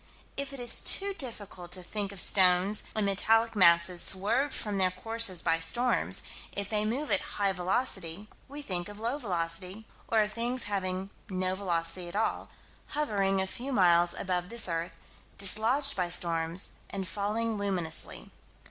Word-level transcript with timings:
If 0.35 0.51
it 0.51 0.59
is 0.59 0.79
too 0.79 1.13
difficult 1.13 1.71
to 1.73 1.83
think 1.83 2.11
of 2.11 2.19
stones 2.19 2.81
and 2.95 3.05
metallic 3.05 3.55
masses 3.55 4.01
swerved 4.01 4.51
from 4.51 4.79
their 4.79 4.89
courses 4.89 5.43
by 5.43 5.59
storms, 5.59 6.23
if 6.53 6.71
they 6.71 6.85
move 6.85 7.11
at 7.11 7.21
high 7.37 7.51
velocity, 7.51 8.27
we 8.47 8.63
think 8.63 8.89
of 8.89 8.99
low 8.99 9.19
velocity, 9.19 9.85
or 10.07 10.21
of 10.21 10.33
things 10.33 10.63
having 10.63 11.11
no 11.29 11.53
velocity 11.53 12.07
at 12.09 12.15
all, 12.15 12.49
hovering 12.87 13.39
a 13.39 13.45
few 13.45 13.71
miles 13.71 14.15
above 14.15 14.49
this 14.49 14.67
earth, 14.67 14.93
dislodged 15.37 15.95
by 15.95 16.09
storms, 16.09 16.71
and 16.89 17.07
falling 17.07 17.55
luminously. 17.55 18.31